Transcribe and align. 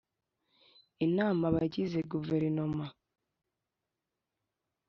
inama 1.05 1.41
abandi 1.45 1.59
bagize 1.63 1.99
Guverinoma 2.11 2.85